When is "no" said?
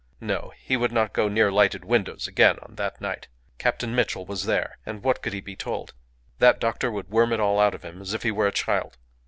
0.19-0.51